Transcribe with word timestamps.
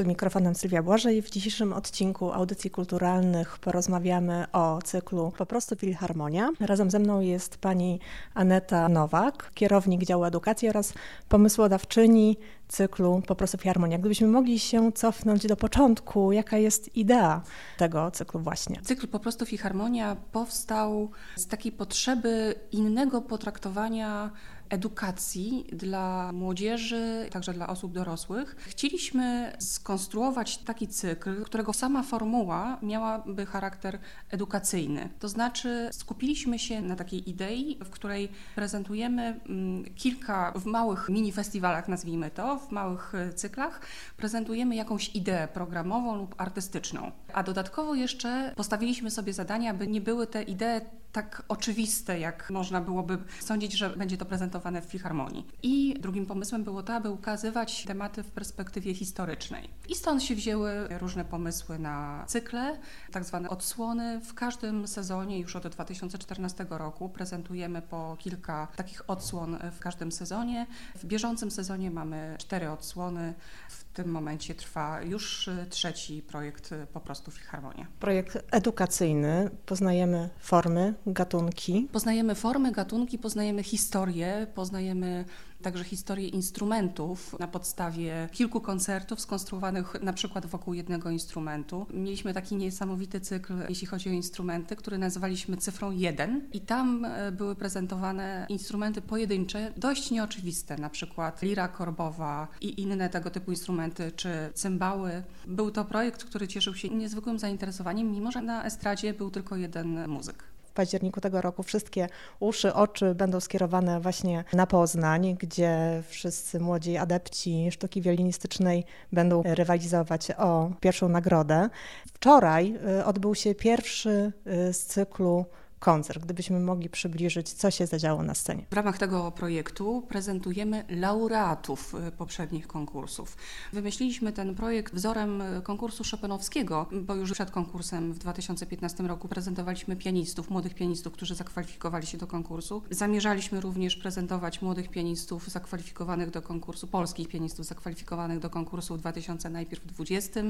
Przed 0.00 0.08
mikrofonem 0.08 0.54
Sylwia 0.54 0.82
Błażej. 0.82 1.22
W 1.22 1.30
dzisiejszym 1.30 1.72
odcinku 1.72 2.32
Audycji 2.32 2.70
Kulturalnych 2.70 3.58
porozmawiamy 3.58 4.46
o 4.52 4.78
cyklu 4.84 5.32
Po 5.38 5.46
prostu 5.46 5.76
Filharmonia. 5.76 6.50
Razem 6.60 6.90
ze 6.90 6.98
mną 6.98 7.20
jest 7.20 7.58
pani 7.58 8.00
Aneta 8.34 8.88
Nowak, 8.88 9.50
kierownik 9.54 10.04
działu 10.04 10.24
edukacji 10.24 10.68
oraz 10.68 10.92
pomysłodawczyni 11.28 12.36
cyklu 12.68 13.22
Po 13.26 13.34
prostu 13.34 13.58
Filharmonia. 13.58 13.98
Gdybyśmy 13.98 14.26
mogli 14.26 14.58
się 14.58 14.92
cofnąć 14.92 15.46
do 15.46 15.56
początku, 15.56 16.32
jaka 16.32 16.56
jest 16.56 16.96
idea 16.96 17.42
tego 17.78 18.10
cyklu 18.10 18.40
właśnie? 18.40 18.80
Cykl 18.82 19.08
Po 19.08 19.18
prostu 19.18 19.46
Filharmonia 19.46 20.16
powstał 20.32 21.10
z 21.36 21.46
takiej 21.46 21.72
potrzeby 21.72 22.54
innego 22.72 23.22
potraktowania 23.22 24.30
edukacji 24.70 25.66
dla 25.72 26.32
młodzieży, 26.32 27.28
także 27.30 27.52
dla 27.52 27.66
osób 27.66 27.92
dorosłych. 27.92 28.56
Chcieliśmy 28.58 29.52
skonstruować 29.58 30.58
taki 30.58 30.88
cykl, 30.88 31.44
którego 31.44 31.72
sama 31.72 32.02
formuła 32.02 32.78
miałaby 32.82 33.46
charakter 33.46 33.98
edukacyjny. 34.30 35.08
To 35.18 35.28
znaczy 35.28 35.88
skupiliśmy 35.92 36.58
się 36.58 36.82
na 36.82 36.96
takiej 36.96 37.30
idei, 37.30 37.78
w 37.84 37.90
której 37.90 38.28
prezentujemy 38.54 39.40
mm, 39.48 39.94
kilka 39.94 40.52
w 40.56 40.64
małych 40.64 41.08
mini 41.08 41.32
festiwalach, 41.32 41.88
nazwijmy 41.88 42.30
to, 42.30 42.58
w 42.58 42.70
małych 42.70 43.14
e, 43.14 43.32
cyklach, 43.32 43.80
prezentujemy 44.16 44.76
jakąś 44.76 45.14
ideę 45.14 45.48
programową 45.48 46.16
lub 46.16 46.34
artystyczną. 46.38 47.12
A 47.32 47.42
dodatkowo 47.42 47.94
jeszcze 47.94 48.52
postawiliśmy 48.56 49.10
sobie 49.10 49.32
zadania, 49.32 49.70
aby 49.70 49.86
nie 49.86 50.00
były 50.00 50.26
te 50.26 50.42
idee 50.42 50.80
tak 51.12 51.42
oczywiste, 51.48 52.18
jak 52.18 52.50
można 52.50 52.80
byłoby 52.80 53.18
sądzić, 53.40 53.72
że 53.72 53.90
będzie 53.90 54.16
to 54.16 54.24
prezentowane 54.24 54.82
w 54.82 54.84
filharmonii. 54.84 55.46
I 55.62 55.94
drugim 56.00 56.26
pomysłem 56.26 56.64
było 56.64 56.82
to, 56.82 56.94
aby 56.94 57.10
ukazywać 57.10 57.84
tematy 57.84 58.22
w 58.22 58.30
perspektywie 58.30 58.94
historycznej. 58.94 59.70
I 59.88 59.94
stąd 59.94 60.22
się 60.22 60.34
wzięły 60.34 60.88
różne 60.98 61.24
pomysły 61.24 61.78
na 61.78 62.24
cykle, 62.26 62.78
tak 63.12 63.24
zwane 63.24 63.48
odsłony. 63.48 64.20
W 64.20 64.34
każdym 64.34 64.88
sezonie, 64.88 65.38
już 65.38 65.56
od 65.56 65.68
2014 65.68 66.66
roku, 66.70 67.08
prezentujemy 67.08 67.82
po 67.82 68.16
kilka 68.18 68.68
takich 68.76 69.10
odsłon 69.10 69.58
w 69.72 69.78
każdym 69.78 70.12
sezonie. 70.12 70.66
W 70.96 71.04
bieżącym 71.04 71.50
sezonie 71.50 71.90
mamy 71.90 72.36
cztery 72.38 72.70
odsłony. 72.70 73.34
W 73.68 73.84
tym 73.84 74.10
momencie 74.10 74.54
trwa 74.54 75.02
już 75.02 75.50
trzeci 75.70 76.22
projekt 76.22 76.74
po 76.92 77.00
prostu 77.00 77.30
Filharmonia. 77.30 77.86
Projekt 78.00 78.38
edukacyjny. 78.50 79.50
Poznajemy 79.66 80.30
formy, 80.38 80.94
gatunki. 81.06 81.88
Poznajemy 81.92 82.34
formy, 82.34 82.72
gatunki, 82.72 83.18
poznajemy 83.18 83.62
historię, 83.62 84.46
poznajemy 84.54 85.24
także 85.62 85.84
historię 85.84 86.28
instrumentów 86.28 87.38
na 87.38 87.48
podstawie 87.48 88.28
kilku 88.32 88.60
koncertów 88.60 89.20
skonstruowanych 89.20 90.02
na 90.02 90.12
przykład 90.12 90.46
wokół 90.46 90.74
jednego 90.74 91.10
instrumentu. 91.10 91.86
Mieliśmy 91.94 92.34
taki 92.34 92.56
niesamowity 92.56 93.20
cykl, 93.20 93.54
jeśli 93.68 93.86
chodzi 93.86 94.08
o 94.08 94.12
instrumenty, 94.12 94.76
który 94.76 94.98
nazwaliśmy 94.98 95.56
cyfrą 95.56 95.90
1 95.90 96.48
i 96.52 96.60
tam 96.60 97.04
e, 97.04 97.32
były 97.32 97.54
prezentowane 97.54 98.46
instrumenty 98.48 99.02
pojedyncze, 99.02 99.72
dość 99.76 100.10
nieoczywiste, 100.10 100.76
na 100.76 100.90
przykład 100.90 101.42
lira 101.42 101.68
korbowa 101.68 102.48
i 102.60 102.80
inne 102.80 103.08
tego 103.08 103.30
typu 103.30 103.50
instrumenty, 103.50 104.12
czy 104.16 104.30
cymbały. 104.54 105.22
Był 105.46 105.70
to 105.70 105.84
projekt, 105.84 106.24
który 106.24 106.48
cieszył 106.48 106.74
się 106.74 106.88
niezwykłym 106.88 107.38
zainteresowaniem, 107.38 108.12
mimo 108.12 108.32
że 108.32 108.42
na 108.42 108.64
estradzie 108.64 109.14
był 109.14 109.30
tylko 109.30 109.56
jeden 109.56 110.08
muzyk 110.08 110.49
w 110.70 110.72
październiku 110.72 111.20
tego 111.20 111.40
roku 111.40 111.62
wszystkie 111.62 112.08
uszy, 112.40 112.74
oczy 112.74 113.14
będą 113.14 113.40
skierowane 113.40 114.00
właśnie 114.00 114.44
na 114.52 114.66
Poznań, 114.66 115.36
gdzie 115.40 116.02
wszyscy 116.08 116.60
młodzi 116.60 116.96
adepci 116.96 117.70
sztuki 117.70 118.02
wiolinistycznej 118.02 118.84
będą 119.12 119.42
rywalizować 119.42 120.30
o 120.30 120.70
pierwszą 120.80 121.08
nagrodę. 121.08 121.68
Wczoraj 122.14 122.74
y, 123.00 123.04
odbył 123.04 123.34
się 123.34 123.54
pierwszy 123.54 124.32
y, 124.46 124.72
z 124.72 124.86
cyklu 124.86 125.44
koncert, 125.80 126.24
gdybyśmy 126.24 126.60
mogli 126.60 126.88
przybliżyć, 126.88 127.52
co 127.52 127.70
się 127.70 127.86
zadziało 127.86 128.22
na 128.22 128.34
scenie. 128.34 128.64
W 128.70 128.74
ramach 128.74 128.98
tego 128.98 129.30
projektu 129.30 130.02
prezentujemy 130.08 130.84
laureatów 130.88 131.94
y, 132.08 132.12
poprzednich 132.12 132.66
konkursów. 132.66 133.36
Wymyśliliśmy 133.72 134.32
ten 134.32 134.54
projekt 134.54 134.94
wzorem 134.94 135.42
y, 135.42 135.62
konkursu 135.62 136.04
Chopinowskiego, 136.10 136.86
bo 136.92 137.14
już 137.14 137.32
przed 137.32 137.50
konkursem 137.50 138.12
w 138.12 138.18
2015 138.18 139.02
roku 139.02 139.28
prezentowaliśmy 139.28 139.96
pianistów, 139.96 140.50
młodych 140.50 140.74
pianistów, 140.74 141.12
którzy 141.12 141.34
zakwalifikowali 141.34 142.06
się 142.06 142.18
do 142.18 142.26
konkursu. 142.26 142.82
Zamierzaliśmy 142.90 143.60
również 143.60 143.96
prezentować 143.96 144.62
młodych 144.62 144.88
pianistów 144.88 145.48
zakwalifikowanych 145.48 146.30
do 146.30 146.42
konkursu, 146.42 146.86
polskich 146.86 147.28
pianistów 147.28 147.66
zakwalifikowanych 147.66 148.38
do 148.38 148.50
konkursu 148.50 148.96
w 148.96 148.98
2000 148.98 149.50
najpierw 149.50 149.86
20, 149.86 150.40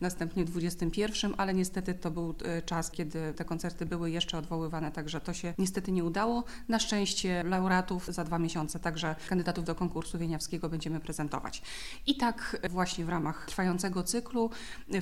następnie 0.00 0.44
21, 0.44 1.34
ale 1.36 1.54
niestety 1.54 1.94
to 1.94 2.10
był 2.10 2.34
y, 2.58 2.62
czas, 2.62 2.90
kiedy 2.90 3.34
te 3.34 3.44
koncerty 3.44 3.86
były 3.86 4.10
jeszcze 4.10 4.38
odwoływane 4.38 4.73
także 4.80 5.20
to 5.20 5.32
się 5.32 5.54
niestety 5.58 5.92
nie 5.92 6.04
udało. 6.04 6.44
Na 6.68 6.78
szczęście 6.78 7.42
laureatów 7.42 8.06
za 8.06 8.24
dwa 8.24 8.38
miesiące, 8.38 8.80
także 8.80 9.16
kandydatów 9.28 9.64
do 9.64 9.74
konkursu 9.74 10.18
wieniawskiego 10.18 10.68
będziemy 10.68 11.00
prezentować. 11.00 11.62
I 12.06 12.16
tak 12.16 12.56
właśnie 12.70 13.04
w 13.04 13.08
ramach 13.08 13.46
trwającego 13.46 14.02
cyklu 14.02 14.50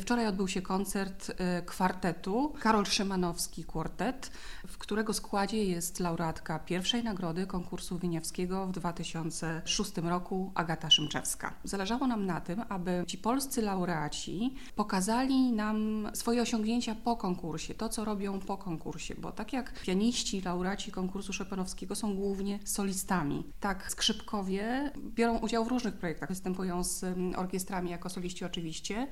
wczoraj 0.00 0.26
odbył 0.26 0.48
się 0.48 0.62
koncert 0.62 1.30
y, 1.30 1.34
kwartetu 1.66 2.54
Karol 2.60 2.86
Szymanowski 2.86 3.64
Quartet, 3.64 4.30
w 4.68 4.78
którego 4.78 5.12
składzie 5.12 5.64
jest 5.64 6.00
laureatka 6.00 6.58
pierwszej 6.58 7.04
nagrody 7.04 7.46
konkursu 7.46 7.98
wieniawskiego 7.98 8.66
w 8.66 8.72
2006 8.72 9.92
roku 9.96 10.52
Agata 10.54 10.90
Szymczewska. 10.90 11.54
Zależało 11.64 12.06
nam 12.06 12.26
na 12.26 12.40
tym, 12.40 12.62
aby 12.68 13.04
ci 13.06 13.18
polscy 13.18 13.62
laureaci 13.62 14.54
pokazali 14.76 15.52
nam 15.52 16.08
swoje 16.14 16.42
osiągnięcia 16.42 16.94
po 16.94 17.16
konkursie, 17.16 17.74
to 17.74 17.88
co 17.88 18.04
robią 18.04 18.40
po 18.40 18.56
konkursie, 18.56 19.14
bo 19.14 19.32
tak 19.32 19.52
jak 19.52 19.61
jak 19.62 19.80
pianiści, 19.82 20.40
laureaci 20.40 20.92
konkursu 20.92 21.32
Chopinowskiego 21.38 21.94
są 21.94 22.14
głównie 22.14 22.58
solistami. 22.64 23.44
Tak, 23.60 23.90
skrzypkowie 23.90 24.90
biorą 25.14 25.38
udział 25.38 25.64
w 25.64 25.68
różnych 25.68 25.94
projektach, 25.94 26.28
występują 26.28 26.84
z 26.84 27.04
mm, 27.04 27.38
orkiestrami 27.38 27.90
jako 27.90 28.08
soliści 28.08 28.44
oczywiście, 28.44 29.06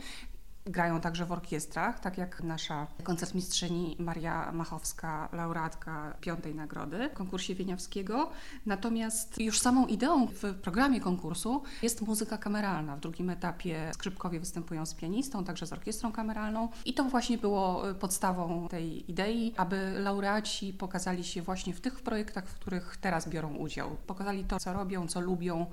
Grają 0.70 1.00
także 1.00 1.26
w 1.26 1.32
orkiestrach, 1.32 2.00
tak 2.00 2.18
jak 2.18 2.42
nasza 2.42 2.86
koncertmistrzyni 3.02 3.96
Maria 3.98 4.52
Machowska, 4.52 5.28
laureatka 5.32 6.14
piątej 6.20 6.54
nagrody 6.54 7.08
w 7.08 7.14
konkursie 7.14 7.54
Wieniawskiego. 7.54 8.30
Natomiast 8.66 9.40
już 9.40 9.60
samą 9.60 9.86
ideą 9.86 10.26
w 10.26 10.54
programie 10.62 11.00
konkursu 11.00 11.62
jest 11.82 12.02
muzyka 12.02 12.38
kameralna. 12.38 12.96
W 12.96 13.00
drugim 13.00 13.30
etapie 13.30 13.90
skrzypkowie 13.94 14.40
występują 14.40 14.86
z 14.86 14.94
pianistą, 14.94 15.44
także 15.44 15.66
z 15.66 15.72
orkiestrą 15.72 16.12
kameralną. 16.12 16.68
I 16.84 16.94
to 16.94 17.04
właśnie 17.04 17.38
było 17.38 17.82
podstawą 18.00 18.68
tej 18.68 19.10
idei, 19.10 19.54
aby 19.56 19.92
laureaci 19.98 20.72
pokazali 20.72 21.24
się 21.24 21.42
właśnie 21.42 21.74
w 21.74 21.80
tych 21.80 22.00
projektach, 22.00 22.46
w 22.46 22.54
których 22.54 22.96
teraz 23.00 23.28
biorą 23.28 23.56
udział. 23.56 23.90
Pokazali 24.06 24.44
to, 24.44 24.60
co 24.60 24.72
robią, 24.72 25.06
co 25.08 25.20
lubią, 25.20 25.66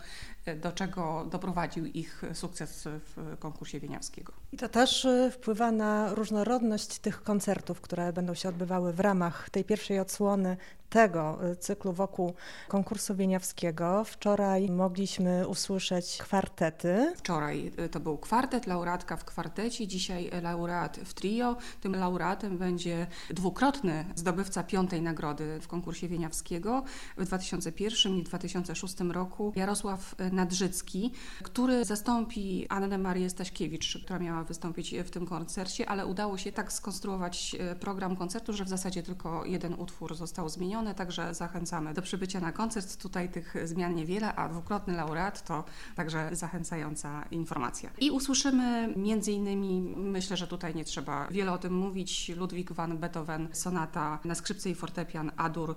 do 0.61 0.71
czego 0.71 1.25
doprowadził 1.31 1.85
ich 1.85 2.23
sukces 2.33 2.87
w 3.15 3.37
konkursie 3.39 3.79
Wieniawskiego. 3.79 4.33
I 4.51 4.57
to 4.57 4.69
też 4.69 4.86
y, 5.05 5.31
wpływa 5.31 5.71
na 5.71 6.15
różnorodność 6.15 6.99
tych 6.99 7.23
koncertów, 7.23 7.81
które 7.81 8.13
będą 8.13 8.33
się 8.33 8.49
odbywały 8.49 8.93
w 8.93 8.99
ramach 8.99 9.49
tej 9.49 9.63
pierwszej 9.63 9.99
odsłony 9.99 10.57
tego 10.89 11.39
y, 11.51 11.55
cyklu 11.55 11.93
wokół 11.93 12.33
konkursu 12.67 13.15
wieniawskiego. 13.15 14.03
Wczoraj 14.03 14.69
mogliśmy 14.69 15.47
usłyszeć 15.47 16.17
kwartety. 16.17 17.13
Wczoraj 17.17 17.71
y, 17.79 17.89
to 17.89 17.99
był 17.99 18.17
kwartet, 18.17 18.67
laureatka 18.67 19.17
w 19.17 19.25
kwartecie, 19.25 19.87
dzisiaj 19.87 20.29
laureat 20.41 20.97
w 20.97 21.13
trio. 21.13 21.57
Tym 21.81 21.95
laureatem 21.95 22.57
będzie 22.57 23.07
dwukrotny 23.29 24.05
zdobywca 24.15 24.63
piątej 24.63 25.01
nagrody 25.01 25.59
w 25.61 25.67
konkursie 25.67 26.07
wieniawskiego 26.07 26.83
w 27.17 27.25
2001 27.25 28.17
i 28.17 28.23
2006 28.23 28.99
roku 28.99 29.53
Jarosław 29.55 30.15
Nadrzycki, 30.31 31.11
który 31.43 31.85
zastąpi 31.85 32.65
Annę 32.69 32.97
Marię 32.97 33.29
Staśkiewicz, 33.29 33.97
która 34.03 34.19
miała 34.19 34.43
wystąpić 34.43 34.95
w 34.95 35.09
tym 35.09 35.25
koncercie, 35.25 35.89
ale 35.89 36.05
udało 36.05 36.37
się 36.37 36.51
tak 36.51 36.73
skonstruować 36.73 37.55
y, 37.71 37.75
program 37.75 38.15
koncertu, 38.15 38.53
że 38.53 38.65
w 38.65 38.69
zasadzie 38.69 39.03
tylko 39.03 39.45
jeden 39.45 39.73
utwór 39.73 40.15
został 40.15 40.49
zmieniony 40.49 40.76
także 40.93 41.33
zachęcamy 41.33 41.93
do 41.93 42.01
przybycia 42.01 42.39
na 42.39 42.51
koncert. 42.51 42.97
Tutaj 42.97 43.29
tych 43.29 43.55
zmian 43.63 43.95
niewiele, 43.95 44.35
a 44.35 44.49
dwukrotny 44.49 44.95
laureat 44.95 45.45
to 45.45 45.63
także 45.95 46.29
zachęcająca 46.31 47.23
informacja. 47.31 47.89
I 47.99 48.11
usłyszymy 48.11 48.93
między 48.95 49.31
innymi, 49.31 49.93
myślę, 49.97 50.37
że 50.37 50.47
tutaj 50.47 50.75
nie 50.75 50.85
trzeba 50.85 51.27
wiele 51.27 51.51
o 51.51 51.57
tym 51.57 51.73
mówić, 51.73 52.29
Ludwig 52.29 52.71
van 52.71 52.97
Beethoven, 52.97 53.47
sonata 53.51 54.19
na 54.25 54.35
skrzypce 54.35 54.69
i 54.69 54.75
fortepian 54.75 55.31
Adur 55.37 55.75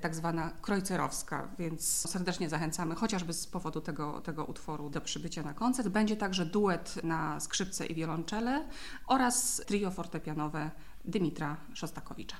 tak 0.00 0.14
zwana 0.14 0.50
krojcerowska, 0.62 1.48
więc 1.58 2.10
serdecznie 2.10 2.48
zachęcamy 2.48 2.94
chociażby 2.94 3.32
z 3.32 3.46
powodu 3.46 3.80
tego, 3.80 4.20
tego 4.20 4.44
utworu 4.44 4.90
do 4.90 5.00
przybycia 5.00 5.42
na 5.42 5.54
koncert. 5.54 5.88
Będzie 5.88 6.16
także 6.16 6.46
duet 6.46 7.04
na 7.04 7.40
skrzypce 7.40 7.86
i 7.86 7.94
wiolonczele 7.94 8.68
oraz 9.06 9.62
trio 9.66 9.90
fortepianowe 9.90 10.70
Dymitra 11.04 11.56
Szostakowicza. 11.74 12.36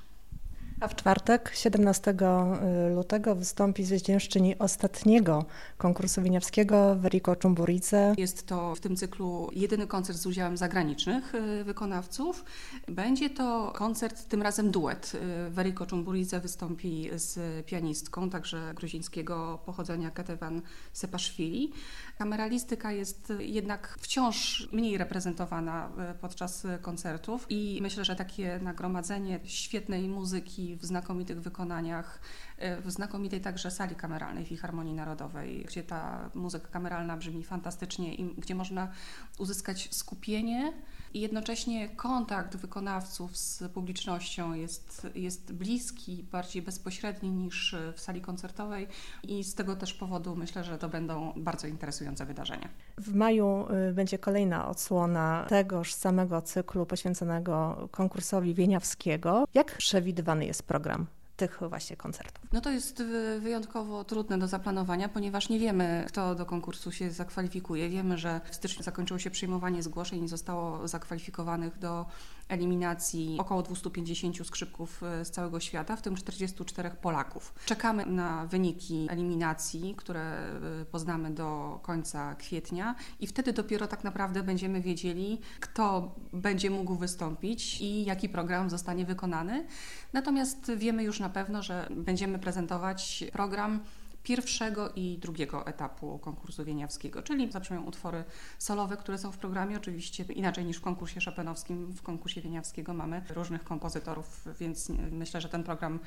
A 0.79 0.87
w 0.87 0.95
czwartek, 0.95 1.51
17 1.55 2.11
y, 2.11 2.95
lutego, 2.95 3.35
wystąpi 3.35 3.83
zwyciężczyni 3.83 4.59
ostatniego 4.59 5.45
konkursu 5.77 6.21
winiarskiego 6.21 6.95
Weriko 6.95 7.35
Czumburice. 7.35 8.13
Jest 8.17 8.47
to 8.47 8.75
w 8.75 8.79
tym 8.79 8.95
cyklu 8.95 9.49
jedyny 9.53 9.87
koncert 9.87 10.19
z 10.19 10.25
udziałem 10.25 10.57
zagranicznych 10.57 11.35
y, 11.35 11.63
wykonawców. 11.63 12.45
Będzie 12.87 13.29
to 13.29 13.71
koncert, 13.75 14.27
tym 14.27 14.41
razem 14.41 14.71
duet. 14.71 15.11
Weriko 15.49 15.85
Czumburice 15.85 16.39
wystąpi 16.39 17.09
z 17.15 17.65
pianistką, 17.65 18.29
także 18.29 18.73
gruzińskiego 18.75 19.59
pochodzenia 19.65 20.11
Ketevan 20.11 20.61
Sepaszwili. 20.93 21.71
Kameralistyka 22.17 22.91
jest 22.91 23.33
jednak 23.39 23.97
wciąż 23.99 24.69
mniej 24.71 24.97
reprezentowana 24.97 25.89
y, 26.11 26.19
podczas 26.19 26.67
koncertów 26.81 27.45
i 27.49 27.79
myślę, 27.81 28.05
że 28.05 28.15
takie 28.15 28.59
nagromadzenie 28.63 29.39
świetnej 29.43 30.07
muzyki 30.07 30.72
w 30.75 30.85
znakomitych 30.85 31.41
wykonaniach, 31.41 32.19
e, 32.57 32.81
w 32.81 32.91
znakomitej 32.91 33.41
także 33.41 33.71
sali 33.71 33.95
kameralnej 33.95 34.45
Filharmonii 34.45 34.93
Narodowej, 34.93 35.65
gdzie 35.67 35.83
ta 35.83 36.29
muzyka 36.33 36.67
kameralna 36.67 37.17
brzmi 37.17 37.43
fantastycznie 37.43 38.15
i 38.15 38.35
gdzie 38.35 38.55
można 38.55 38.91
uzyskać 39.37 39.89
skupienie 39.91 40.73
i 41.13 41.21
jednocześnie 41.21 41.89
kontakt 41.89 42.57
wykonawców 42.57 43.37
z 43.37 43.63
publicznością 43.73 44.53
jest, 44.53 45.07
jest 45.15 45.53
bliski, 45.53 46.25
bardziej 46.31 46.61
bezpośredni 46.61 47.31
niż 47.31 47.75
w 47.95 47.99
sali 47.99 48.21
koncertowej 48.21 48.87
i 49.23 49.43
z 49.43 49.55
tego 49.55 49.75
też 49.75 49.93
powodu 49.93 50.35
myślę, 50.35 50.63
że 50.63 50.77
to 50.77 50.89
będą 50.89 51.33
bardzo 51.35 51.67
interesujące 51.67 52.25
wydarzenia. 52.25 52.69
W 52.97 53.15
maju 53.15 53.65
y, 53.89 53.93
będzie 53.93 54.17
kolejna 54.17 54.67
odsłona 54.67 55.45
tegoż 55.49 55.93
samego 55.93 56.41
cyklu 56.41 56.85
poświęconego 56.85 57.87
konkursowi 57.91 58.53
Wieniawskiego. 58.53 59.47
Jak 59.53 59.77
przewidywany 59.77 60.45
jest 60.45 60.63
program? 60.63 61.07
tych 61.35 61.59
właśnie 61.69 61.97
koncertów? 61.97 62.45
No 62.53 62.61
to 62.61 62.69
jest 62.69 63.03
wyjątkowo 63.39 64.03
trudne 64.03 64.37
do 64.37 64.47
zaplanowania, 64.47 65.09
ponieważ 65.09 65.49
nie 65.49 65.59
wiemy, 65.59 66.03
kto 66.07 66.35
do 66.35 66.45
konkursu 66.45 66.91
się 66.91 67.11
zakwalifikuje. 67.11 67.89
Wiemy, 67.89 68.17
że 68.17 68.41
w 68.51 68.55
styczniu 68.55 68.83
zakończyło 68.83 69.19
się 69.19 69.31
przyjmowanie 69.31 69.83
zgłoszeń 69.83 70.23
i 70.23 70.27
zostało 70.27 70.87
zakwalifikowanych 70.87 71.79
do 71.79 72.05
eliminacji 72.47 73.37
około 73.39 73.61
250 73.61 74.47
skrzypków 74.47 75.03
e, 75.03 75.25
z 75.25 75.31
całego 75.31 75.59
świata, 75.59 75.95
w 75.95 76.01
tym 76.01 76.15
44 76.15 76.89
Polaków. 76.89 77.53
Czekamy 77.65 78.05
na 78.05 78.45
wyniki 78.45 79.07
eliminacji, 79.09 79.95
które 79.97 80.21
e, 80.21 80.85
poznamy 80.85 81.31
do 81.31 81.79
końca 81.83 82.35
kwietnia 82.35 82.95
i 83.19 83.27
wtedy 83.27 83.53
dopiero 83.53 83.87
tak 83.87 84.03
naprawdę 84.03 84.43
będziemy 84.43 84.81
wiedzieli, 84.81 85.41
kto 85.59 86.15
będzie 86.33 86.69
mógł 86.69 86.95
wystąpić 86.95 87.81
i 87.81 88.05
jaki 88.05 88.29
program 88.29 88.69
zostanie 88.69 89.05
wykonany. 89.05 89.67
Natomiast 90.13 90.71
wiemy 90.77 91.03
już 91.03 91.19
na 91.19 91.29
pewno, 91.29 91.63
że 91.63 91.87
będziemy 91.91 92.39
prezentować 92.39 93.23
program 93.33 93.79
pierwszego 94.23 94.89
i 94.95 95.17
drugiego 95.17 95.67
etapu 95.67 96.19
konkursu 96.19 96.65
wieniawskiego, 96.65 97.23
czyli 97.23 97.51
zabrzmią 97.51 97.83
utwory 97.83 98.23
solowe, 98.57 98.97
które 98.97 99.17
są 99.17 99.31
w 99.31 99.37
programie, 99.37 99.77
oczywiście 99.77 100.23
inaczej 100.23 100.65
niż 100.65 100.77
w 100.77 100.81
konkursie 100.81 101.21
szopenowskim. 101.21 101.91
W 101.91 102.01
konkursie 102.01 102.41
wieniawskiego 102.41 102.93
mamy 102.93 103.21
różnych 103.29 103.63
kompozytorów, 103.63 104.47
więc 104.59 104.91
myślę, 105.11 105.41
że 105.41 105.49
ten 105.49 105.63
program 105.63 105.99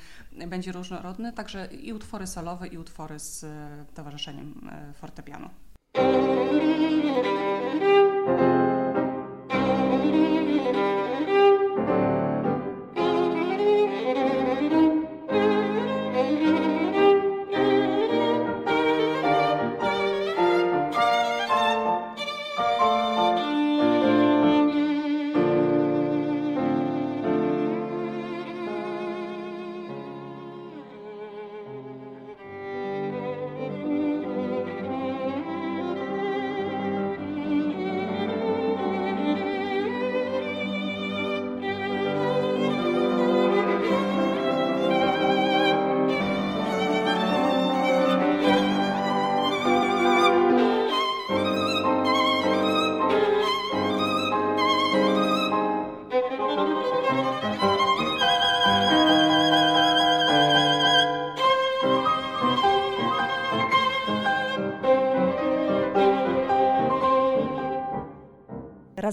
będzie 0.46 0.72
różnorodny, 0.72 1.32
także 1.32 1.66
i 1.66 1.92
utwory 1.92 2.26
solowe, 2.26 2.66
i 2.66 2.78
utwory 2.78 3.18
z 3.18 3.46
towarzyszeniem 3.94 4.70
e, 4.72 4.92
fortepianu. 4.92 5.50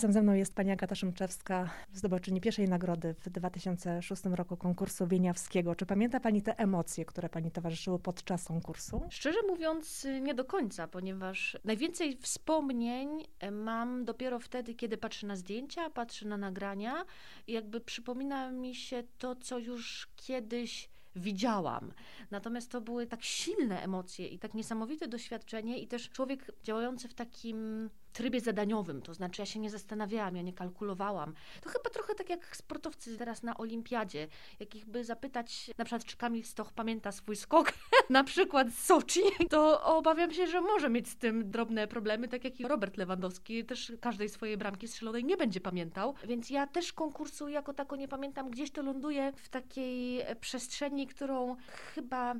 Razem 0.03 0.13
ze 0.13 0.21
mną 0.21 0.33
jest 0.33 0.55
pani 0.55 0.71
Agata 0.71 0.95
Szymczewska, 0.95 1.69
zdobyczyni 1.93 2.41
pierwszej 2.41 2.69
nagrody 2.69 3.15
w 3.19 3.29
2006 3.29 4.23
roku 4.25 4.57
konkursu 4.57 5.07
Wieniawskiego. 5.07 5.75
Czy 5.75 5.85
pamięta 5.85 6.19
pani 6.19 6.41
te 6.41 6.59
emocje, 6.59 7.05
które 7.05 7.29
pani 7.29 7.51
towarzyszyły 7.51 7.99
podczas 7.99 8.45
konkursu? 8.45 9.01
Szczerze 9.09 9.39
mówiąc, 9.47 10.07
nie 10.21 10.33
do 10.33 10.45
końca, 10.45 10.87
ponieważ 10.87 11.57
najwięcej 11.63 12.17
wspomnień 12.17 13.09
mam 13.51 14.05
dopiero 14.05 14.39
wtedy, 14.39 14.75
kiedy 14.75 14.97
patrzę 14.97 15.27
na 15.27 15.35
zdjęcia, 15.35 15.89
patrzę 15.89 16.27
na 16.27 16.37
nagrania 16.37 17.05
i 17.47 17.53
jakby 17.53 17.81
przypomina 17.81 18.51
mi 18.51 18.75
się 18.75 19.03
to, 19.17 19.35
co 19.35 19.59
już 19.59 20.09
kiedyś 20.15 20.89
widziałam. 21.15 21.93
Natomiast 22.31 22.71
to 22.71 22.81
były 22.81 23.07
tak 23.07 23.23
silne 23.23 23.81
emocje 23.81 24.27
i 24.27 24.39
tak 24.39 24.53
niesamowite 24.53 25.07
doświadczenie 25.07 25.79
i 25.79 25.87
też 25.87 26.09
człowiek 26.09 26.51
działający 26.63 27.07
w 27.07 27.13
takim 27.13 27.89
trybie 28.13 28.41
zadaniowym, 28.41 29.01
to 29.01 29.13
znaczy 29.13 29.41
ja 29.41 29.45
się 29.45 29.59
nie 29.59 29.69
zastanawiałam, 29.69 30.35
ja 30.35 30.41
nie 30.41 30.53
kalkulowałam. 30.53 31.33
To 31.61 31.69
chyba 31.69 31.89
trochę 31.89 32.15
tak 32.15 32.29
jak 32.29 32.55
sportowcy 32.55 33.17
teraz 33.17 33.43
na 33.43 33.57
olimpiadzie, 33.57 34.27
jakich 34.59 34.85
by 34.85 35.03
zapytać 35.03 35.71
na 35.77 35.85
przykład 35.85 36.05
czy 36.05 36.17
Kamil 36.17 36.43
Stoch 36.43 36.73
pamięta 36.73 37.11
swój 37.11 37.35
skok, 37.35 37.73
na 38.09 38.23
przykład 38.23 38.69
z 38.69 38.83
Soczi, 38.83 39.21
to 39.49 39.83
obawiam 39.83 40.33
się, 40.33 40.47
że 40.47 40.61
może 40.61 40.89
mieć 40.89 41.09
z 41.09 41.15
tym 41.15 41.51
drobne 41.51 41.87
problemy, 41.87 42.27
tak 42.27 42.43
jak 42.43 42.59
i 42.59 42.67
Robert 42.67 42.97
Lewandowski 42.97 43.65
też 43.65 43.93
każdej 44.01 44.29
swojej 44.29 44.57
bramki 44.57 44.87
strzelonej 44.87 45.25
nie 45.25 45.37
będzie 45.37 45.61
pamiętał, 45.61 46.13
więc 46.27 46.49
ja 46.49 46.67
też 46.67 46.93
konkursu 46.93 47.49
jako 47.49 47.73
tako 47.73 47.95
nie 47.95 48.07
pamiętam, 48.07 48.49
gdzieś 48.49 48.71
to 48.71 48.81
ląduje 48.81 49.31
w 49.35 49.49
takiej 49.49 50.21
przestrzeni, 50.41 51.07
którą 51.07 51.55
chyba 51.95 52.35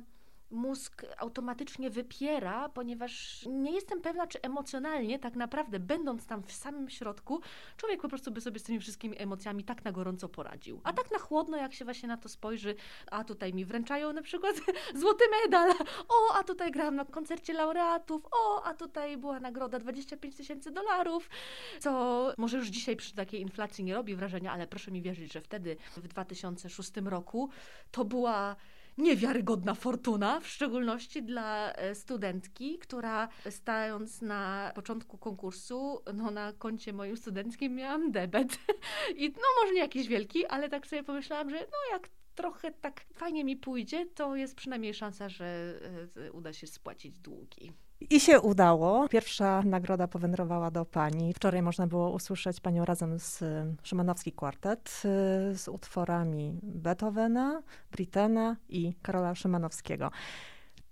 mózg 0.50 1.06
automatycznie 1.18 1.90
wypiera, 1.90 2.68
ponieważ 2.68 3.44
nie 3.50 3.72
jestem 3.72 4.00
pewna, 4.00 4.26
czy 4.26 4.42
emocjonalnie, 4.42 5.18
tak 5.18 5.36
naprawdę, 5.36 5.80
będąc 5.80 6.26
tam 6.26 6.42
w 6.42 6.52
samym 6.52 6.90
środku, 6.90 7.40
człowiek 7.76 8.02
po 8.02 8.08
prostu 8.08 8.30
by 8.30 8.40
sobie 8.40 8.60
z 8.60 8.62
tymi 8.62 8.80
wszystkimi 8.80 9.22
emocjami 9.22 9.64
tak 9.64 9.84
na 9.84 9.92
gorąco 9.92 10.28
poradził. 10.28 10.80
A 10.84 10.92
tak 10.92 11.10
na 11.10 11.18
chłodno, 11.18 11.56
jak 11.56 11.74
się 11.74 11.84
właśnie 11.84 12.08
na 12.08 12.16
to 12.16 12.28
spojrzy, 12.28 12.74
a 13.10 13.24
tutaj 13.24 13.54
mi 13.54 13.64
wręczają 13.64 14.12
na 14.12 14.22
przykład 14.22 14.56
złoty 15.00 15.24
medal, 15.42 15.70
o, 16.08 16.34
a 16.34 16.44
tutaj 16.44 16.70
grałam 16.70 16.96
na 16.96 17.04
koncercie 17.04 17.52
laureatów, 17.52 18.26
o, 18.32 18.62
a 18.64 18.74
tutaj 18.74 19.16
była 19.16 19.40
nagroda 19.40 19.78
25 19.78 20.36
tysięcy 20.36 20.70
dolarów, 20.70 21.30
co 21.80 22.32
może 22.38 22.56
już 22.58 22.68
dzisiaj 22.68 22.96
przy 22.96 23.14
takiej 23.14 23.40
inflacji 23.40 23.84
nie 23.84 23.94
robi 23.94 24.14
wrażenia, 24.14 24.52
ale 24.52 24.66
proszę 24.66 24.90
mi 24.90 25.02
wierzyć, 25.02 25.32
że 25.32 25.40
wtedy 25.40 25.76
w 25.96 26.08
2006 26.08 26.90
roku 27.04 27.50
to 27.90 28.04
była 28.04 28.56
niewiarygodna 28.98 29.74
fortuna, 29.74 30.40
w 30.40 30.48
szczególności 30.48 31.22
dla 31.22 31.72
e, 31.72 31.94
studentki, 31.94 32.78
która 32.78 33.28
stając 33.50 34.22
na 34.22 34.72
początku 34.74 35.18
konkursu, 35.18 36.02
no 36.14 36.30
na 36.30 36.52
koncie 36.52 36.92
moim 36.92 37.16
studenckim 37.16 37.74
miałam 37.74 38.12
debet. 38.12 38.58
I 39.16 39.30
no 39.30 39.62
może 39.62 39.74
nie 39.74 39.80
jakiś 39.80 40.08
wielki, 40.08 40.46
ale 40.46 40.68
tak 40.68 40.86
sobie 40.86 41.02
pomyślałam, 41.02 41.50
że 41.50 41.56
no 41.56 41.92
jak 41.92 42.08
trochę 42.34 42.72
tak 42.72 43.04
fajnie 43.14 43.44
mi 43.44 43.56
pójdzie, 43.56 44.06
to 44.06 44.36
jest 44.36 44.54
przynajmniej 44.54 44.94
szansa, 44.94 45.28
że 45.28 45.74
e, 46.16 46.32
uda 46.32 46.52
się 46.52 46.66
spłacić 46.66 47.18
długi. 47.18 47.72
I 48.00 48.20
się 48.20 48.40
udało. 48.40 49.08
Pierwsza 49.08 49.62
nagroda 49.62 50.08
powędrowała 50.08 50.70
do 50.70 50.84
pani. 50.84 51.34
Wczoraj 51.34 51.62
można 51.62 51.86
było 51.86 52.10
usłyszeć 52.10 52.60
panią 52.60 52.84
razem 52.84 53.18
z 53.18 53.42
y, 53.42 53.76
Szymanowski 53.82 54.32
Kwartet 54.32 55.02
y, 55.04 55.58
z 55.58 55.68
utworami 55.68 56.58
Beethovena, 56.62 57.62
Brittena 57.92 58.56
i 58.68 58.94
Karola 59.02 59.34
Szymanowskiego. 59.34 60.10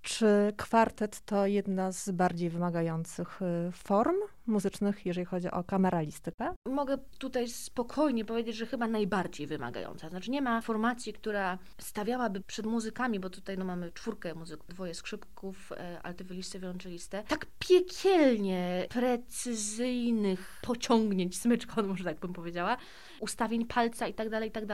Czy 0.03 0.53
kwartet 0.57 1.21
to 1.21 1.47
jedna 1.47 1.93
z 1.93 2.11
bardziej 2.11 2.51
wymagających 2.51 3.43
y, 3.43 3.73
form 3.73 4.17
muzycznych, 4.47 5.07
jeżeli 5.07 5.25
chodzi 5.25 5.51
o 5.51 5.65
kameralistykę? 5.65 6.55
Mogę 6.69 6.99
tutaj 7.19 7.49
spokojnie 7.49 8.25
powiedzieć, 8.25 8.57
że 8.57 8.67
chyba 8.67 8.89
najbardziej 8.89 9.47
wymagająca. 9.47 10.09
Znaczy 10.09 10.31
nie 10.31 10.43
ma 10.43 10.61
formacji, 10.61 11.13
która 11.13 11.59
stawiałaby 11.79 12.41
przed 12.41 12.67
muzykami, 12.67 13.21
bo 13.21 13.31
tutaj 13.31 13.59
no, 13.59 13.65
mamy 13.65 13.93
czwórkę 13.93 14.35
muzyków, 14.35 14.69
dwoje 14.69 14.95
skrzypków, 14.95 15.73
e, 15.73 16.03
altywylistę, 16.03 16.59
wiolonczelistę, 16.59 17.23
tak 17.29 17.47
piekielnie 17.59 18.87
precyzyjnych 18.91 20.61
pociągnięć 20.63 21.39
smyczką, 21.39 21.83
może 21.89 22.05
tak 22.05 22.21
bym 22.21 22.33
powiedziała, 22.33 22.77
ustawień 23.23 23.67
palca 23.67 24.09
i 24.09 24.15
tak 24.15 24.29
dalej, 24.29 24.49
i 24.49 24.53
tak. 24.53 24.65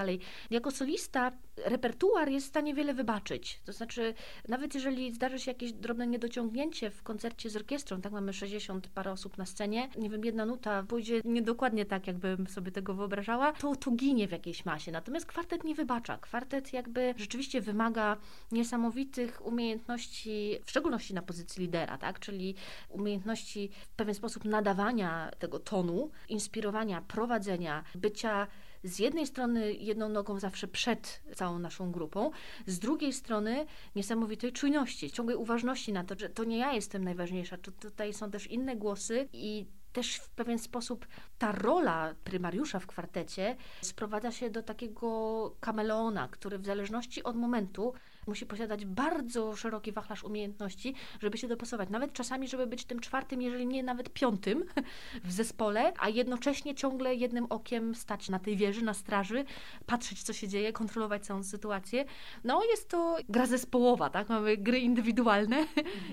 Jako 0.51 0.71
solista 0.71 1.33
repertuar 1.65 2.29
jest 2.29 2.47
w 2.47 2.49
stanie 2.49 2.75
wiele 2.75 2.95
wybaczyć. 2.95 3.61
To 3.65 3.73
znaczy, 3.73 4.15
nawet 4.49 4.75
jeżeli 4.75 5.13
zdarzy 5.13 5.39
się 5.39 5.51
jakieś 5.51 5.73
drobne 5.73 6.07
niedociągnięcie 6.07 6.91
w 6.91 7.03
koncercie 7.03 7.51
z 7.51 7.57
orkiestrą, 7.57 8.01
tak 8.01 8.13
mamy 8.13 8.33
60 8.33 8.89
parę 8.89 9.13
osób 9.13 9.39
na 9.39 9.47
scenie, 9.47 9.89
nie 9.99 10.11
wiem, 10.11 10.25
jedna 10.25 10.47
nuta 10.47 10.83
pójdzie 10.83 11.21
niedokładnie 11.25 11.85
tak, 11.85 12.07
jakbym 12.07 12.47
sobie 12.47 12.73
tego 12.73 12.95
wyobrażała, 12.95 13.53
to, 13.53 13.77
to 13.77 13.91
ginie 13.91 14.29
w 14.29 14.33
jakiejś 14.33 14.65
masie. 14.65 14.93
Natomiast 14.93 15.27
kwartet 15.27 15.65
nie 15.65 15.75
wybacza. 15.75 16.19
Kwartet 16.19 16.73
jakby 16.73 17.15
rzeczywiście 17.17 17.61
wymaga 17.61 18.17
niesamowitych 18.53 19.47
umiejętności, 19.47 20.59
w 20.65 20.71
szczególności 20.71 21.15
na 21.15 21.23
pozycji 21.23 21.63
lidera, 21.63 21.99
tak? 21.99 22.19
czyli 22.19 22.55
umiejętności 22.89 23.71
w 23.89 23.95
pewien 23.95 24.15
sposób 24.15 24.45
nadawania 24.45 25.31
tego 25.39 25.59
tonu, 25.59 26.11
inspirowania, 26.29 27.03
prowadzenia, 27.03 27.85
bycia 27.95 28.38
z 28.85 28.99
jednej 28.99 29.27
strony 29.27 29.73
jedną 29.73 30.09
nogą 30.09 30.39
zawsze 30.39 30.69
przed 30.69 31.23
całą 31.35 31.59
naszą 31.59 31.93
grupą, 31.93 32.31
z 32.67 32.79
drugiej 32.79 33.13
strony 33.13 33.67
niesamowitej 33.97 34.53
czujności, 34.53 35.11
ciągłej 35.11 35.37
uważności 35.37 35.93
na 35.93 36.05
to, 36.05 36.15
że 36.19 36.29
to 36.29 36.45
nie 36.45 36.59
ja 36.59 36.73
jestem 36.73 37.05
najważniejsza, 37.05 37.57
to 37.57 37.73
tutaj 37.73 38.15
są 38.15 38.31
też 38.31 38.47
inne 38.47 38.77
głosy 38.77 39.29
i 39.33 39.67
też 39.93 40.17
w 40.17 40.31
pewien 40.31 40.59
sposób 40.59 41.07
ta 41.39 41.53
rola 41.53 42.15
prymariusza 42.25 42.79
w 42.79 42.87
kwartecie 42.87 43.57
sprowadza 43.83 44.33
się 44.33 44.51
do 44.51 44.63
takiego 44.63 45.57
kameleona, 45.61 46.29
który 46.29 46.59
w 46.59 46.67
zależności 46.67 47.23
od 47.23 47.37
momentu 47.37 47.95
musi 48.29 48.47
posiadać 48.47 48.85
bardzo 48.85 49.57
szeroki 49.57 49.93
wachlarz 49.93 50.25
umiejętności, 50.25 50.95
żeby 51.21 51.39
się 51.39 51.49
dopasować. 51.49 51.89
Nawet 51.91 52.13
czasami, 52.13 52.49
żeby 52.49 52.67
być 52.67 52.85
tym 52.85 53.01
czwartym, 53.01 53.43
jeżeli 53.43 53.67
nie 53.67 53.83
nawet 53.83 54.11
piątym 54.11 54.65
w 55.25 55.33
zespole, 55.33 55.93
a 55.99 56.09
jednocześnie 56.09 56.75
ciągle 56.75 57.15
jednym 57.15 57.47
okiem 57.49 57.95
stać 57.95 58.29
na 58.29 58.39
tej 58.39 58.57
wieży, 58.57 58.85
na 58.85 58.95
straży, 58.95 59.45
patrzeć, 59.87 60.23
co 60.23 60.33
się 60.33 60.49
dzieje, 60.49 60.73
kontrolować 60.73 61.27
całą 61.27 61.43
sytuację. 61.43 62.05
No, 62.45 62.65
jest 62.65 62.89
to 62.89 63.17
gra 63.29 63.47
zespołowa, 63.47 64.11
tak? 64.11 64.29
Mamy 64.29 64.57
gry 64.57 64.79
indywidualne 64.79 65.67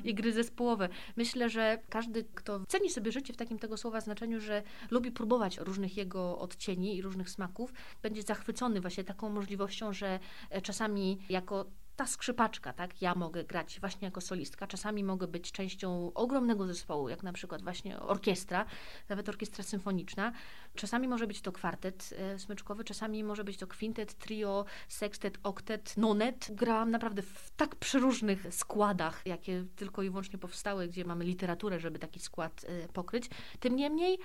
i 0.03 0.15
gry 0.15 0.33
zespołowe. 0.33 0.89
Myślę, 1.15 1.49
że 1.49 1.79
każdy, 1.89 2.23
kto 2.35 2.59
ceni 2.67 2.89
sobie 2.89 3.11
życie 3.11 3.33
w 3.33 3.37
takim 3.37 3.59
tego 3.59 3.77
słowa 3.77 4.01
znaczeniu, 4.01 4.39
że 4.39 4.63
lubi 4.91 5.11
próbować 5.11 5.57
różnych 5.57 5.97
jego 5.97 6.39
odcieni 6.39 6.97
i 6.97 7.01
różnych 7.01 7.29
smaków, 7.29 7.73
będzie 8.01 8.21
zachwycony 8.21 8.81
właśnie 8.81 9.03
taką 9.03 9.29
możliwością, 9.29 9.93
że 9.93 10.19
e, 10.49 10.61
czasami 10.61 11.19
jako 11.29 11.65
ta 11.95 12.05
skrzypaczka, 12.07 12.73
tak? 12.73 13.01
Ja 13.01 13.15
mogę 13.15 13.43
grać 13.43 13.79
właśnie 13.79 14.05
jako 14.05 14.21
solistka, 14.21 14.67
czasami 14.67 15.03
mogę 15.03 15.27
być 15.27 15.51
częścią 15.51 16.13
ogromnego 16.13 16.67
zespołu, 16.67 17.09
jak 17.09 17.23
na 17.23 17.33
przykład 17.33 17.61
właśnie 17.63 17.99
orkiestra, 17.99 18.65
nawet 19.09 19.29
orkiestra 19.29 19.63
symfoniczna. 19.63 20.31
Czasami 20.75 21.07
może 21.07 21.27
być 21.27 21.41
to 21.41 21.51
kwartet 21.51 22.13
e, 22.17 22.39
smyczkowy, 22.39 22.83
czasami 22.83 23.23
może 23.23 23.43
być 23.43 23.57
to 23.57 23.67
kwintet, 23.67 24.13
trio, 24.13 24.65
sextet, 24.87 25.37
oktet, 25.43 25.97
nonet. 25.97 26.47
Grałam 26.51 26.91
naprawdę 26.91 27.21
w 27.21 27.51
tak 27.57 27.75
przeróżnych 27.75 28.53
składach, 28.53 29.21
jakie 29.25 29.65
tylko 29.75 30.03
i 30.03 30.09
wyłącznie 30.09 30.39
powstały, 30.39 30.87
gdzie 30.87 31.05
mamy 31.05 31.25
literaturę, 31.25 31.79
żeby 31.79 31.99
taki 31.99 32.19
skład 32.19 32.65
e, 32.67 32.87
pokryć. 32.87 33.29
Tym 33.59 33.75
niemniej 33.75 34.19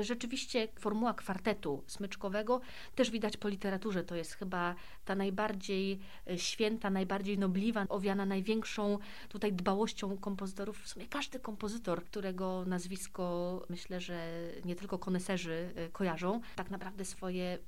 rzeczywiście 0.00 0.68
formuła 0.78 1.14
kwartetu 1.14 1.82
smyczkowego 1.86 2.60
też 2.94 3.10
widać 3.10 3.36
po 3.36 3.48
literaturze. 3.48 4.04
To 4.04 4.14
jest 4.14 4.34
chyba 4.34 4.74
ta 5.04 5.14
najbardziej 5.14 6.00
święta, 6.36 6.90
najbardziej 6.90 7.38
nobliwa, 7.38 7.86
owiana 7.88 8.26
największą 8.26 8.98
tutaj 9.28 9.52
dbałością 9.52 10.16
kompozytorów. 10.16 10.82
W 10.82 10.88
sumie 10.88 11.06
każdy 11.06 11.40
kompozytor, 11.40 12.04
którego 12.04 12.64
nazwisko 12.66 13.62
myślę, 13.68 14.00
że 14.00 14.28
nie 14.64 14.76
tylko 14.76 14.98
koneserzy 14.98 15.72
y, 15.78 15.90
kojarzą, 15.92 16.40
tak 16.56 16.70
naprawdę 16.70 17.04
swoje 17.04 17.58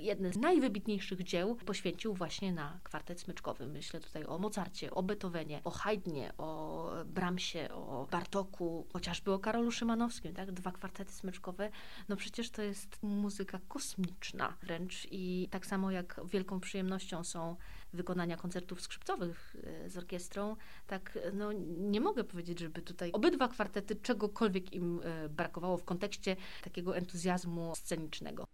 jedne 0.00 0.32
z 0.32 0.36
najwybitniejszych 0.36 1.22
dzieł 1.22 1.56
poświęcił 1.56 2.14
właśnie 2.14 2.52
na 2.52 2.80
kwartet 2.82 3.20
smyczkowy. 3.20 3.66
Myślę 3.66 4.00
tutaj 4.00 4.24
o 4.26 4.38
Mozarcie, 4.38 4.90
o 4.90 5.02
Beethovenie, 5.02 5.60
o 5.64 5.70
Haydnie, 5.70 6.32
o 6.38 6.90
Brahmsie, 7.04 7.68
o 7.72 8.06
Bartoku, 8.10 8.86
chociażby 8.92 9.32
o 9.32 9.38
Karolu 9.38 9.70
Szymanowskim, 9.70 10.34
tak? 10.34 10.52
Dwa 10.52 10.72
kwartety 10.72 11.12
smyczkowe. 11.12 11.70
No 12.08 12.16
przecież 12.16 12.50
to 12.50 12.62
jest 12.62 13.02
muzyka 13.02 13.60
kosmiczna 13.68 14.56
wręcz 14.62 15.06
i 15.10 15.48
tak 15.50 15.66
samo 15.66 15.90
jak 15.90 16.20
wielką 16.24 16.60
przyjemnością 16.60 17.24
są 17.24 17.56
wykonania 17.92 18.36
koncertów 18.36 18.80
skrzypcowych 18.80 19.56
e, 19.64 19.90
z 19.90 19.96
orkiestrą, 19.96 20.56
tak 20.86 21.18
no, 21.32 21.52
nie 21.78 22.00
mogę 22.00 22.24
powiedzieć, 22.24 22.58
żeby 22.58 22.82
tutaj 22.82 23.12
obydwa 23.12 23.48
kwartety 23.48 23.96
czegokolwiek 23.96 24.72
im 24.72 25.00
e, 25.04 25.28
brakowało 25.28 25.76
w 25.76 25.84
kontekście 25.84 26.36
takiego 26.62 26.96
entuzjazmu 26.96 27.72
scenicznego. 27.74 28.53